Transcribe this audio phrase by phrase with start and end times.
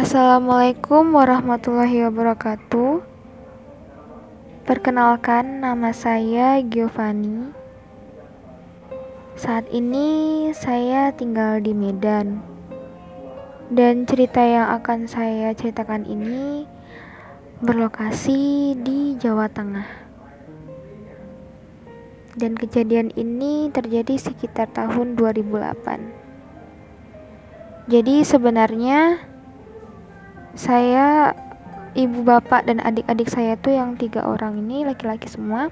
[0.00, 3.04] Assalamualaikum warahmatullahi wabarakatuh.
[4.64, 7.52] Perkenalkan, nama saya Giovanni.
[9.36, 12.40] Saat ini saya tinggal di Medan.
[13.68, 16.64] Dan cerita yang akan saya ceritakan ini
[17.60, 19.84] berlokasi di Jawa Tengah.
[22.40, 27.84] Dan kejadian ini terjadi sekitar tahun 2008.
[27.84, 29.28] Jadi sebenarnya
[30.54, 31.34] saya
[31.94, 35.70] ibu bapak dan adik-adik saya tuh yang tiga orang ini laki-laki semua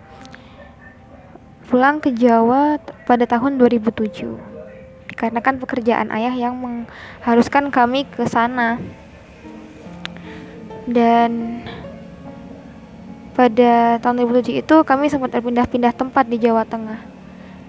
[1.69, 4.59] pulang ke Jawa pada tahun 2007
[5.19, 8.79] karena kan pekerjaan ayah yang mengharuskan kami ke sana.
[10.87, 11.61] Dan
[13.35, 17.03] pada tahun 2007 itu kami sempat berpindah-pindah tempat di Jawa Tengah.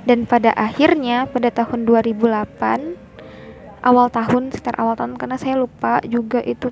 [0.06, 6.40] Dan pada akhirnya pada tahun 2008 awal tahun sekitar awal tahun karena saya lupa juga
[6.46, 6.72] itu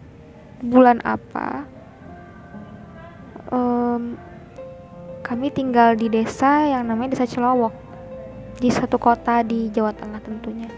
[0.62, 1.70] bulan apa
[3.52, 4.18] um,
[5.22, 7.76] kami tinggal di desa yang namanya desa Celowok
[8.58, 10.70] di satu kota di Jawa Tengah tentunya.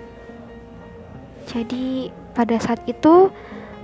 [1.48, 3.32] Jadi pada saat itu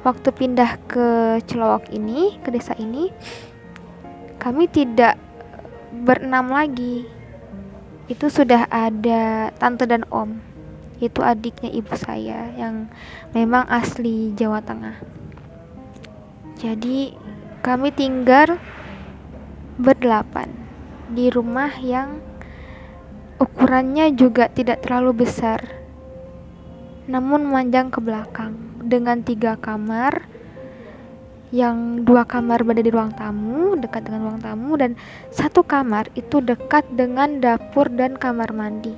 [0.04, 3.14] waktu pindah ke Celowok ini ke desa ini
[4.42, 5.16] kami tidak
[6.04, 7.08] berenam lagi.
[8.06, 10.38] Itu sudah ada tante dan om
[11.04, 12.88] itu adiknya ibu saya yang
[13.36, 15.15] memang asli Jawa Tengah
[16.66, 17.14] jadi
[17.62, 18.58] kami tinggal
[19.78, 20.50] berdelapan
[21.14, 22.18] di rumah yang
[23.38, 25.62] ukurannya juga tidak terlalu besar.
[27.06, 30.26] Namun memanjang ke belakang dengan tiga kamar
[31.54, 34.98] yang dua kamar berada di ruang tamu dekat dengan ruang tamu dan
[35.30, 38.98] satu kamar itu dekat dengan dapur dan kamar mandi.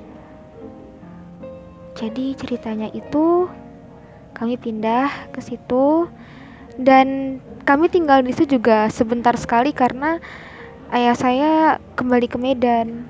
[1.92, 3.44] Jadi ceritanya itu
[4.32, 6.08] kami pindah ke situ
[6.78, 10.22] dan kami tinggal di situ juga sebentar sekali karena
[10.94, 11.52] ayah saya
[11.98, 13.04] kembali ke Medan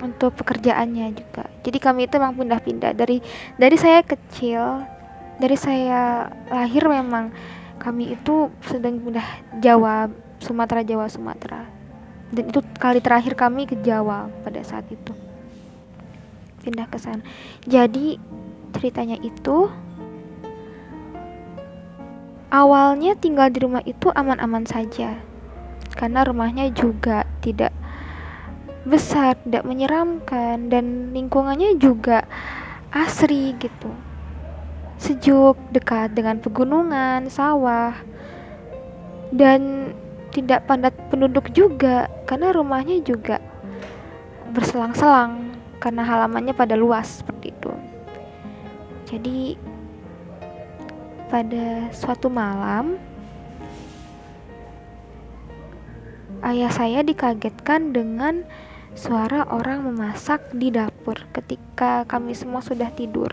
[0.00, 1.46] untuk pekerjaannya juga.
[1.62, 2.96] Jadi kami itu memang pindah-pindah.
[2.96, 3.20] Dari
[3.60, 4.82] dari saya kecil
[5.38, 7.30] dari saya lahir memang
[7.78, 9.28] kami itu sedang pindah
[9.62, 10.10] Jawa
[10.42, 11.62] Sumatera Jawa Sumatera.
[12.32, 15.12] Dan itu kali terakhir kami ke Jawa pada saat itu.
[16.64, 17.22] Pindah ke sana.
[17.68, 18.18] Jadi
[18.74, 19.70] ceritanya itu
[22.48, 25.20] Awalnya tinggal di rumah itu aman-aman saja,
[25.92, 27.76] karena rumahnya juga tidak
[28.88, 32.24] besar, tidak menyeramkan, dan lingkungannya juga
[32.88, 33.92] asri gitu.
[34.96, 37.92] Sejuk, dekat dengan pegunungan, sawah,
[39.28, 39.92] dan
[40.32, 43.44] tidak padat penduduk juga, karena rumahnya juga
[44.56, 45.52] berselang-selang,
[45.84, 47.72] karena halamannya pada luas seperti itu.
[49.04, 49.60] Jadi
[51.28, 52.96] pada suatu malam,
[56.40, 58.48] ayah saya dikagetkan dengan
[58.96, 63.28] suara orang memasak di dapur ketika kami semua sudah tidur.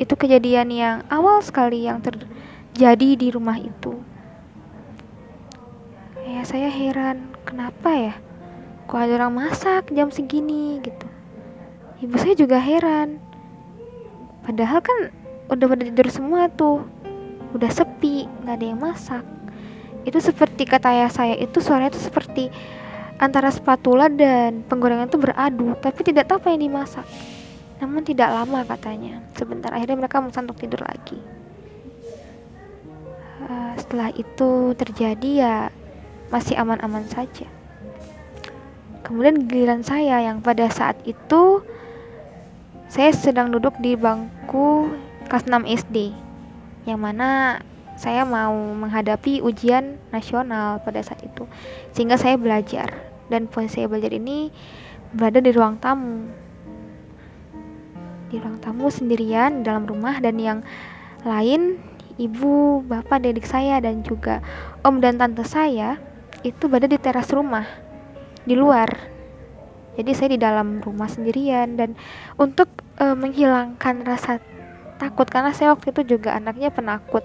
[0.00, 4.00] Itu kejadian yang awal sekali yang terjadi di rumah itu.
[6.24, 8.14] Ayah saya heran, kenapa ya?
[8.88, 11.06] Kok ada orang masak jam segini gitu.
[12.00, 13.20] Ibu saya juga heran.
[14.40, 14.98] Padahal kan
[15.52, 16.99] udah pada tidur semua tuh
[17.54, 19.24] udah sepi nggak ada yang masak.
[20.06, 22.48] Itu seperti kata ayah saya itu suaranya itu seperti
[23.20, 27.06] antara spatula dan penggorengan itu beradu tapi tidak tahu apa yang dimasak.
[27.80, 29.24] Namun tidak lama katanya.
[29.36, 31.18] Sebentar akhirnya mereka untuk tidur lagi.
[33.40, 35.56] Uh, setelah itu terjadi ya
[36.28, 37.48] masih aman-aman saja.
[39.00, 41.64] Kemudian giliran saya yang pada saat itu
[42.86, 44.92] saya sedang duduk di bangku
[45.26, 46.29] kelas 6 SD
[46.88, 47.60] yang mana
[48.00, 51.44] saya mau menghadapi ujian nasional pada saat itu.
[51.92, 52.88] Sehingga saya belajar.
[53.28, 54.48] Dan posisi saya belajar ini
[55.12, 56.26] berada di ruang tamu.
[58.32, 60.58] Di ruang tamu sendirian dalam rumah dan yang
[61.26, 61.76] lain
[62.16, 64.40] ibu bapak adik saya dan juga
[64.80, 66.00] om dan tante saya
[66.40, 67.68] itu berada di teras rumah
[68.48, 68.88] di luar.
[69.98, 71.76] Jadi saya di dalam rumah sendirian.
[71.76, 71.98] Dan
[72.40, 74.40] untuk uh, menghilangkan rasa
[75.00, 77.24] takut karena saya waktu itu juga anaknya penakut.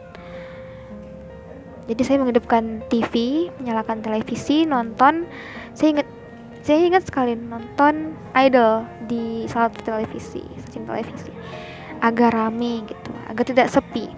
[1.85, 5.27] Jadi saya menghidupkan TV menyalakan televisi nonton.
[5.75, 6.07] Saya ingat
[6.65, 11.29] saya ingat sekali nonton Idol di salah satu televisi stasiun televisi.
[11.99, 14.09] Agak rame gitu agak tidak sepi.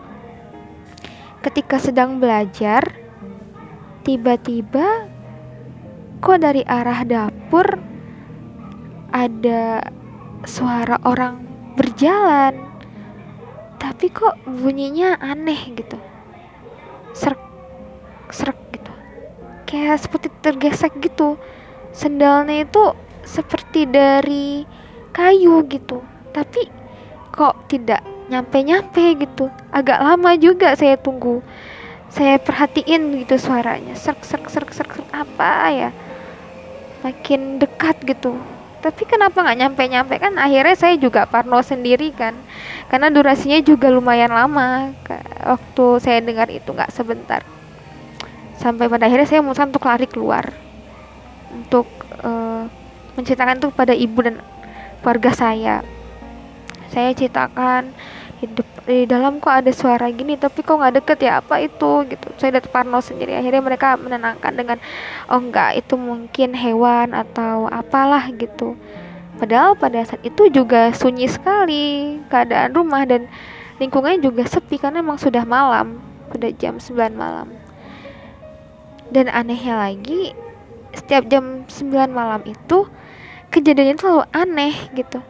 [1.44, 2.86] Ketika sedang belajar
[4.08, 5.12] tiba-tiba
[6.24, 7.68] kok dari arah dapur
[9.12, 9.84] ada
[10.48, 11.44] suara orang
[11.76, 12.67] berjalan
[13.98, 15.98] tapi kok bunyinya aneh gitu.
[17.18, 17.42] Serak
[18.30, 18.94] serak gitu.
[19.66, 21.42] Kayak seperti tergesek gitu.
[21.98, 22.94] Sendalnya itu
[23.26, 24.70] seperti dari
[25.18, 26.06] kayu gitu.
[26.30, 26.70] Tapi
[27.34, 29.50] kok tidak nyampe-nyampe gitu.
[29.74, 31.42] Agak lama juga saya tunggu.
[32.14, 33.98] Saya perhatiin gitu suaranya.
[33.98, 35.90] Serak serak serak serak apa ya?
[37.02, 38.38] Makin dekat gitu
[38.78, 40.14] tapi kenapa nggak nyampe-nyampe?
[40.22, 42.38] Kan akhirnya saya juga parno sendiri kan.
[42.88, 44.94] Karena durasinya juga lumayan lama.
[45.44, 47.42] Waktu saya dengar itu nggak sebentar.
[48.58, 50.46] Sampai pada akhirnya saya memutuskan untuk lari keluar.
[51.52, 51.90] Untuk
[52.22, 52.70] uh,
[53.18, 54.40] menceritakan itu pada ibu dan
[55.02, 55.82] keluarga saya.
[56.94, 57.92] Saya ceritakan
[58.38, 61.42] hidup di dalam kok ada suara gini tapi kok nggak deket ya?
[61.42, 62.06] Apa itu?
[62.06, 62.28] Gitu.
[62.38, 63.34] Saya udah parno sendiri.
[63.34, 64.78] Akhirnya mereka menenangkan dengan
[65.28, 68.78] oh enggak itu mungkin hewan atau apalah gitu.
[69.38, 73.30] Padahal pada saat itu juga sunyi sekali keadaan rumah dan
[73.78, 76.02] lingkungannya juga sepi karena emang sudah malam
[76.34, 77.50] pada jam 9 malam.
[79.14, 80.34] Dan anehnya lagi
[80.94, 82.90] setiap jam 9 malam itu
[83.54, 85.22] kejadiannya selalu aneh gitu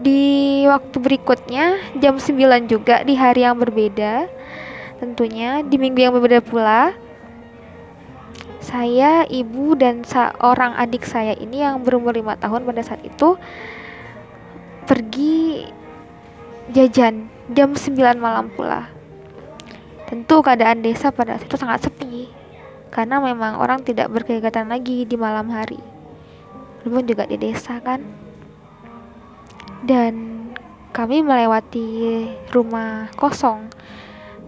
[0.00, 4.30] di waktu berikutnya jam 9 juga di hari yang berbeda
[4.96, 6.96] tentunya di minggu yang berbeda pula
[8.62, 13.34] saya, ibu dan seorang adik saya ini yang berumur lima tahun pada saat itu
[14.86, 15.66] pergi
[16.70, 18.86] jajan jam 9 malam pula.
[20.06, 22.30] Tentu keadaan desa pada saat itu sangat sepi
[22.94, 25.82] karena memang orang tidak berkegiatan lagi di malam hari.
[26.86, 27.98] Belum juga di desa kan
[29.82, 30.14] dan
[30.94, 33.66] kami melewati rumah kosong.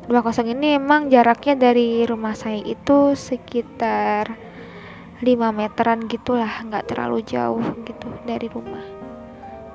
[0.05, 4.37] Rumah kosong ini emang jaraknya dari rumah saya itu sekitar
[5.25, 5.25] 5
[5.57, 8.85] meteran gitulah nggak terlalu jauh gitu dari rumah.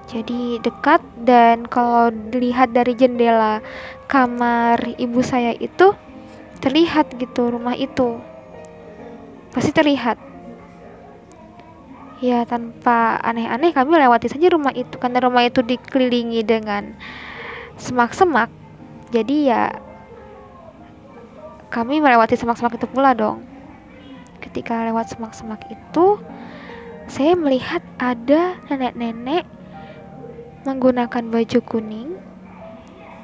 [0.10, 3.62] Jadi dekat dan kalau dilihat dari jendela
[4.10, 5.94] kamar ibu saya itu
[6.62, 8.22] terlihat gitu rumah itu.
[9.50, 10.29] Pasti terlihat
[12.20, 16.96] ya tanpa aneh-aneh kami lewati saja rumah itu karena rumah itu dikelilingi dengan
[17.80, 18.52] semak-semak.
[19.10, 19.72] Jadi ya
[21.72, 23.44] kami melewati semak-semak itu pula dong.
[24.44, 26.20] Ketika lewat semak-semak itu
[27.10, 29.48] saya melihat ada nenek-nenek
[30.68, 32.20] menggunakan baju kuning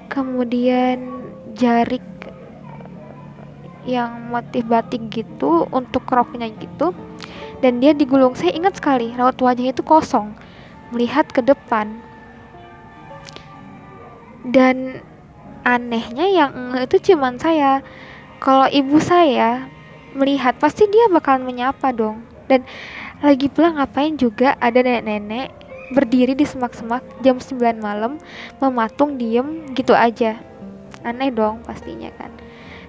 [0.09, 2.01] kemudian jarik
[3.85, 6.95] yang motif batik gitu untuk roknya gitu
[7.65, 8.37] dan dia digulung.
[8.37, 10.37] Saya ingat sekali raut wajahnya itu kosong.
[10.93, 11.97] Melihat ke depan.
[14.45, 15.01] Dan
[15.65, 17.81] anehnya yang itu cuman saya.
[18.37, 19.65] Kalau ibu saya
[20.13, 22.21] melihat pasti dia bakalan menyapa dong.
[22.45, 22.61] Dan
[23.25, 25.49] lagi pula ngapain juga ada nenek-nenek
[25.89, 28.21] berdiri di semak-semak jam 9 malam
[28.61, 30.37] mematung diem gitu aja.
[31.01, 32.29] Aneh dong pastinya kan.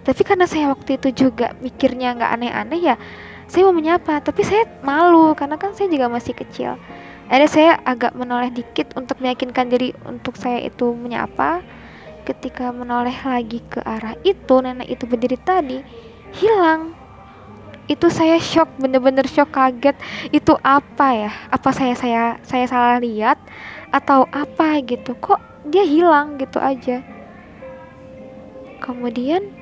[0.04, 3.00] Tapi karena saya waktu itu juga mikirnya nggak aneh-aneh ya
[3.46, 6.74] saya mau menyapa tapi saya malu karena kan saya juga masih kecil.
[7.26, 11.62] Ada saya agak menoleh dikit untuk meyakinkan diri untuk saya itu menyapa.
[12.26, 15.78] Ketika menoleh lagi ke arah itu nenek itu berdiri tadi
[16.34, 16.94] hilang.
[17.86, 19.94] Itu saya shock bener-bener shock kaget.
[20.34, 21.32] Itu apa ya?
[21.54, 23.38] Apa saya saya saya salah lihat?
[23.94, 25.14] Atau apa gitu?
[25.14, 27.02] Kok dia hilang gitu aja?
[28.82, 29.55] Kemudian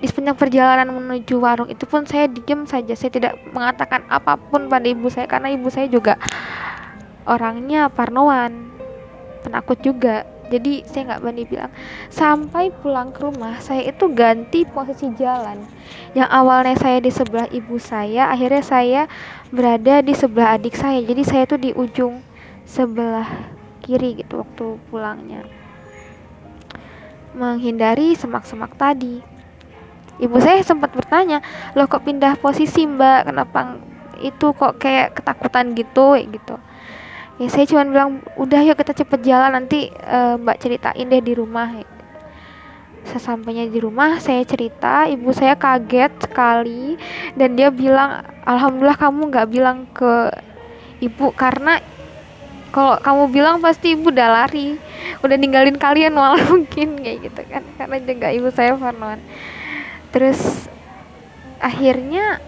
[0.00, 2.96] di sepanjang perjalanan menuju warung itu pun saya diam saja.
[2.96, 6.16] Saya tidak mengatakan apa pun pada ibu saya karena ibu saya juga
[7.28, 8.72] orangnya parnoan
[9.44, 10.24] penakut juga.
[10.50, 11.70] Jadi saya nggak berani bilang.
[12.10, 15.62] Sampai pulang ke rumah saya itu ganti posisi jalan.
[16.16, 19.02] Yang awalnya saya di sebelah ibu saya akhirnya saya
[19.54, 20.98] berada di sebelah adik saya.
[21.04, 22.18] Jadi saya tuh di ujung
[22.66, 23.30] sebelah
[23.84, 25.46] kiri gitu waktu pulangnya.
[27.30, 29.22] Menghindari semak-semak tadi
[30.20, 31.40] ibu saya sempat bertanya
[31.72, 33.32] loh kok pindah posisi mbak?
[33.32, 33.80] Kenapa
[34.20, 36.56] itu kok kayak ketakutan gitu gitu.
[37.40, 41.32] Ya saya cuma bilang udah yuk kita cepet jalan nanti uh, mbak ceritain deh di
[41.32, 41.72] rumah.
[43.00, 47.00] Sesampainya di rumah saya cerita ibu saya kaget sekali
[47.32, 50.28] dan dia bilang alhamdulillah kamu nggak bilang ke
[51.00, 51.80] ibu karena
[52.70, 54.76] kalau kamu bilang pasti ibu udah lari
[55.24, 57.64] udah ninggalin kalian malah mungkin kayak gitu kan.
[57.80, 59.24] Karena juga ibu saya parnoan
[60.10, 60.66] terus
[61.62, 62.42] akhirnya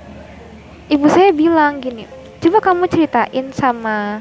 [0.90, 2.04] ibu saya bilang gini
[2.42, 4.19] coba kamu ceritain sama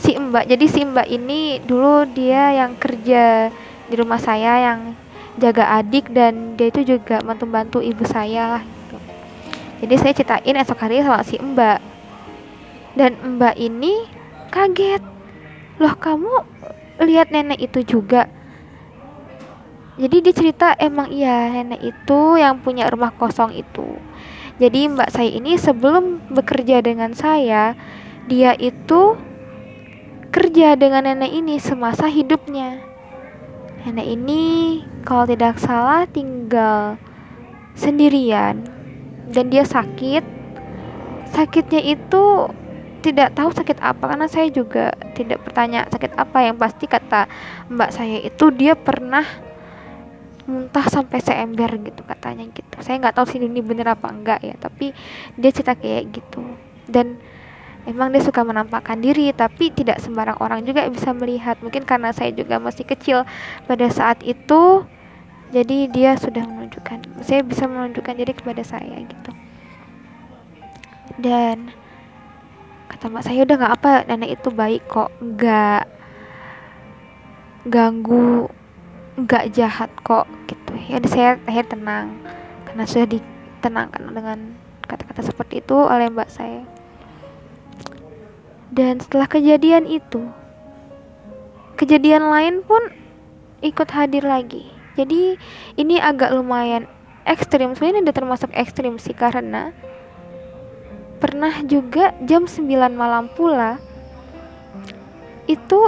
[0.00, 0.48] si mbak.
[0.48, 3.52] Jadi si mbak ini dulu dia yang kerja
[3.86, 4.96] di rumah saya yang
[5.36, 8.96] jaga adik dan dia itu juga bantu-bantu ibu saya lah gitu.
[9.86, 11.78] jadi saya ceritain esok hari sama si mbak.
[12.96, 14.08] Dan mbak ini
[14.50, 15.04] kaget
[15.78, 16.42] loh kamu
[17.06, 18.26] lihat nenek itu juga
[20.00, 24.00] jadi dia cerita emang iya nenek itu yang punya rumah kosong itu.
[24.56, 27.76] Jadi mbak saya ini sebelum bekerja dengan saya
[28.24, 29.20] dia itu
[30.32, 32.80] kerja dengan nenek ini semasa hidupnya.
[33.84, 34.42] Nenek ini
[35.04, 36.96] kalau tidak salah tinggal
[37.76, 38.64] sendirian
[39.28, 40.24] dan dia sakit.
[41.28, 42.48] Sakitnya itu
[43.04, 46.40] tidak tahu sakit apa karena saya juga tidak bertanya sakit apa.
[46.40, 47.28] Yang pasti kata
[47.68, 49.49] mbak saya itu dia pernah
[50.50, 52.74] muntah sampai seember gitu katanya gitu.
[52.82, 54.90] Saya nggak tahu sih ini bener apa enggak ya tapi
[55.38, 56.42] dia cerita kayak gitu.
[56.90, 57.22] Dan
[57.86, 61.62] emang dia suka menampakkan diri tapi tidak sembarang orang juga bisa melihat.
[61.62, 63.22] Mungkin karena saya juga masih kecil
[63.70, 64.82] pada saat itu
[65.54, 69.30] jadi dia sudah menunjukkan saya bisa menunjukkan diri kepada saya gitu.
[71.18, 71.70] Dan
[72.90, 75.86] kata mbak saya udah nggak apa nenek itu baik kok nggak
[77.70, 78.50] ganggu
[79.24, 80.72] nggak jahat kok gitu.
[80.88, 82.16] Ya saya akhir tenang.
[82.64, 84.38] Karena sudah ditenangkan dengan
[84.86, 86.64] kata-kata seperti itu oleh mbak saya.
[88.70, 90.22] Dan setelah kejadian itu
[91.74, 92.92] kejadian lain pun
[93.64, 94.68] ikut hadir lagi.
[94.94, 95.40] Jadi
[95.80, 96.84] ini agak lumayan
[97.24, 97.72] ekstrim.
[97.72, 99.72] Sebenarnya udah termasuk ekstrim sih karena
[101.20, 102.64] pernah juga jam 9
[102.96, 103.76] malam pula
[105.44, 105.80] itu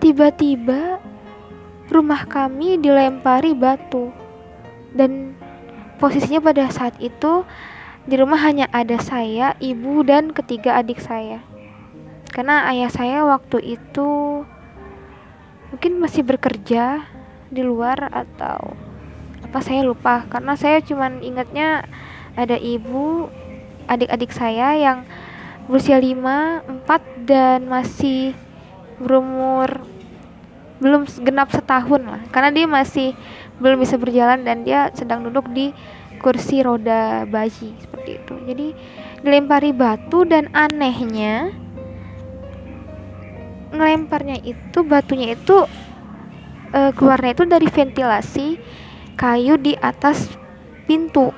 [0.00, 0.96] Tiba-tiba
[1.92, 4.08] rumah kami dilempari batu
[4.96, 5.36] dan
[6.00, 7.44] posisinya pada saat itu
[8.08, 11.44] di rumah hanya ada saya, ibu dan ketiga adik saya.
[12.32, 14.40] Karena ayah saya waktu itu
[15.68, 17.04] mungkin masih bekerja
[17.52, 18.72] di luar atau
[19.44, 21.84] apa saya lupa karena saya cuman ingatnya
[22.40, 23.28] ada ibu,
[23.84, 25.04] adik-adik saya yang
[25.68, 28.32] berusia 5, 4 dan masih
[29.02, 29.89] berumur
[30.80, 32.22] belum genap setahun lah.
[32.32, 33.12] Karena dia masih
[33.60, 35.70] belum bisa berjalan dan dia sedang duduk di
[36.20, 38.34] kursi roda bayi seperti itu.
[38.48, 38.66] Jadi
[39.24, 41.52] dilempari batu dan anehnya
[43.70, 45.64] ngelemparnya itu batunya itu
[46.74, 48.46] uh, keluarnya itu dari ventilasi
[49.14, 50.26] kayu di atas
[50.84, 51.30] pintu.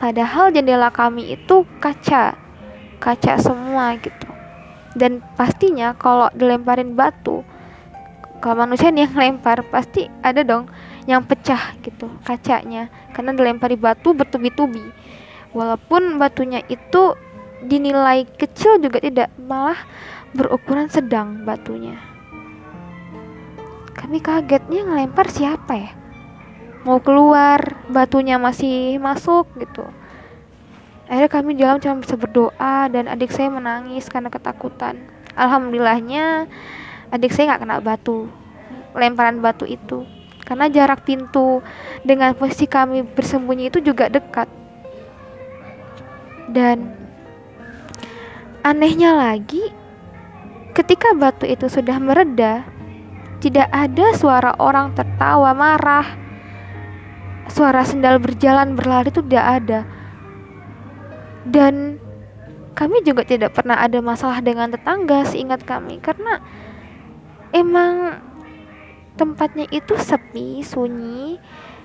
[0.00, 2.36] Padahal jendela kami itu kaca
[3.00, 4.28] kaca semua gitu.
[4.92, 7.46] Dan pastinya kalau dilemparin batu
[8.40, 10.66] kalau manusia nih yang lempar pasti ada dong
[11.04, 12.88] yang pecah gitu kacanya.
[13.12, 14.80] Karena dilempari batu bertubi-tubi.
[15.52, 17.14] Walaupun batunya itu
[17.60, 19.76] dinilai kecil juga tidak malah
[20.32, 22.00] berukuran sedang batunya.
[23.92, 25.92] Kami kagetnya ngelempar siapa ya?
[26.88, 27.60] Mau keluar
[27.92, 29.84] batunya masih masuk gitu.
[31.10, 34.96] Akhirnya kami jalan cuma bisa berdoa dan adik saya menangis karena ketakutan.
[35.36, 36.48] Alhamdulillahnya
[37.10, 38.30] adik saya nggak kena batu.
[38.94, 40.02] Lemparan batu itu.
[40.42, 41.62] Karena jarak pintu
[42.02, 44.50] dengan posisi kami bersembunyi itu juga dekat.
[46.50, 46.90] Dan
[48.66, 49.62] anehnya lagi
[50.74, 52.66] ketika batu itu sudah mereda
[53.40, 56.04] tidak ada suara orang tertawa marah.
[57.48, 59.80] Suara sendal berjalan berlari itu tidak ada.
[61.48, 61.96] Dan
[62.76, 65.98] kami juga tidak pernah ada masalah dengan tetangga seingat kami.
[66.04, 66.38] Karena
[67.52, 68.22] emang
[69.18, 71.36] tempatnya itu sepi sunyi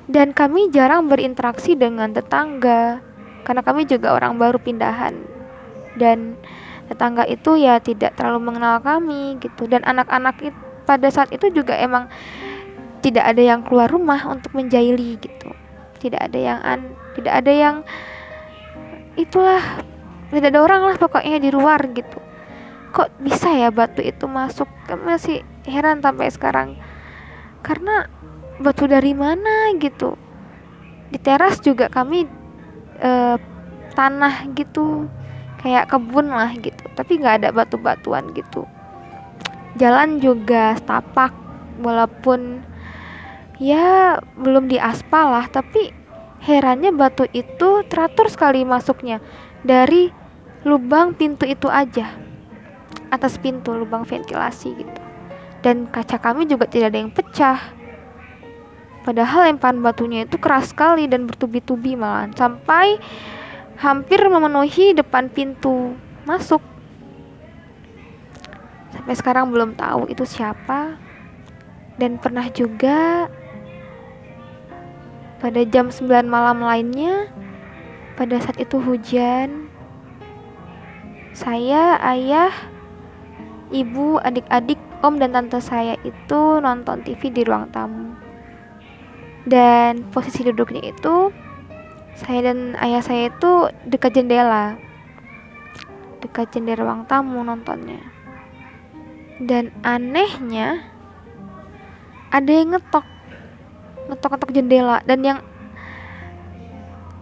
[0.05, 3.01] dan kami jarang berinteraksi dengan tetangga
[3.45, 5.13] karena kami juga orang baru pindahan.
[5.95, 6.35] Dan
[6.89, 9.69] tetangga itu ya tidak terlalu mengenal kami gitu.
[9.69, 10.41] Dan anak-anak
[10.89, 12.09] pada saat itu juga emang
[13.05, 15.53] tidak ada yang keluar rumah untuk menjahili gitu.
[16.01, 16.81] Tidak ada yang an
[17.15, 17.75] tidak ada yang
[19.15, 19.61] itulah
[20.33, 22.19] tidak ada orang lah pokoknya di luar gitu.
[22.91, 24.67] Kok bisa ya batu itu masuk?
[24.89, 26.69] Kan masih heran sampai sekarang.
[27.65, 28.07] Karena
[28.61, 30.15] batu dari mana gitu?
[31.11, 32.25] Di teras juga kami
[33.01, 33.11] e,
[33.93, 35.09] tanah gitu
[35.59, 36.85] kayak kebun lah gitu.
[36.93, 38.63] Tapi nggak ada batu-batuan gitu.
[39.75, 41.35] Jalan juga setapak
[41.83, 42.63] walaupun
[43.59, 45.45] ya belum diaspal lah.
[45.51, 46.05] Tapi
[46.45, 49.17] Herannya batu itu teratur sekali masuknya.
[49.65, 50.13] Dari
[50.61, 52.13] lubang pintu itu aja.
[53.09, 55.04] Atas pintu lubang ventilasi gitu.
[55.65, 57.57] Dan kaca kami juga tidak ada yang pecah.
[59.01, 63.01] Padahal lemparan batunya itu keras sekali dan bertubi-tubi malah sampai
[63.81, 65.97] hampir memenuhi depan pintu
[66.29, 66.61] masuk.
[68.93, 71.01] Sampai sekarang belum tahu itu siapa.
[71.97, 73.25] Dan pernah juga
[75.39, 77.31] pada jam 9 malam lainnya,
[78.19, 79.71] pada saat itu hujan,
[81.31, 82.51] saya, ayah,
[83.71, 88.17] ibu, adik-adik, om dan tante saya itu nonton TV di ruang tamu.
[89.45, 91.29] Dan posisi duduknya itu
[92.17, 94.73] saya dan ayah saya itu dekat jendela.
[96.25, 98.01] Dekat jendela ruang tamu nontonnya.
[99.37, 100.81] Dan anehnya
[102.33, 103.05] ada yang ngetok
[104.09, 105.39] ngetok-ngetok jendela dan yang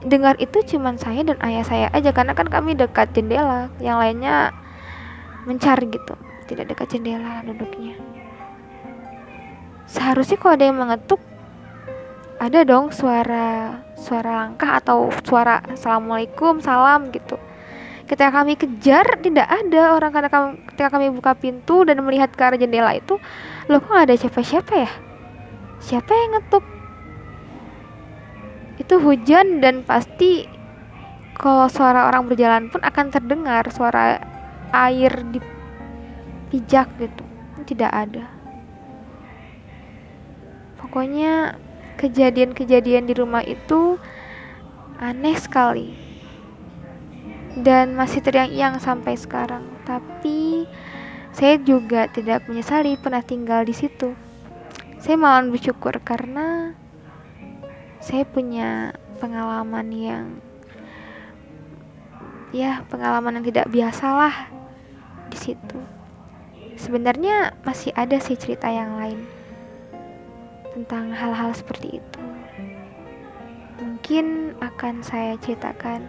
[0.03, 4.51] dengar itu cuman saya dan ayah saya aja karena kan kami dekat jendela yang lainnya
[5.47, 7.95] mencari gitu tidak dekat jendela duduknya.
[9.87, 11.21] Seharusnya kalau ada yang mengetuk
[12.41, 17.39] ada dong suara suara langkah atau suara assalamualaikum salam gitu.
[18.03, 22.41] Ketika kami kejar tidak ada orang karena kami, ketika kami buka pintu dan melihat ke
[22.43, 23.15] arah jendela itu
[23.71, 24.91] loh kok gak ada siapa-siapa ya?
[25.79, 26.65] Siapa yang ngetuk?
[28.75, 30.43] Itu hujan dan pasti
[31.39, 34.19] kalau suara orang berjalan pun akan terdengar suara
[34.75, 35.39] air di
[36.53, 37.25] pijak gitu.
[37.65, 38.29] Tidak ada.
[40.77, 41.57] Pokoknya
[41.97, 43.97] kejadian-kejadian di rumah itu
[45.01, 45.97] aneh sekali.
[47.57, 49.65] Dan masih teriang-iang sampai sekarang.
[49.81, 50.69] Tapi
[51.33, 54.13] saya juga tidak menyesali pernah tinggal di situ.
[55.01, 56.77] Saya malah bersyukur karena
[57.97, 60.25] saya punya pengalaman yang
[62.53, 64.35] ya pengalaman yang tidak biasa lah
[65.31, 66.02] di situ
[66.83, 69.23] sebenarnya masih ada sih cerita yang lain
[70.75, 72.21] tentang hal-hal seperti itu.
[73.79, 76.03] Mungkin akan saya ceritakan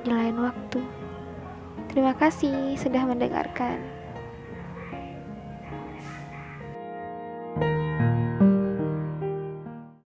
[0.00, 0.80] di lain waktu.
[1.92, 3.99] Terima kasih sudah mendengarkan